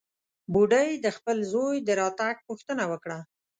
بوډۍ 0.53 0.89
د 1.05 1.07
خپل 1.17 1.37
زوى 1.51 1.77
د 1.87 1.89
راتګ 1.99 2.35
پوښتنه 2.47 2.83
وکړه. 2.91 3.19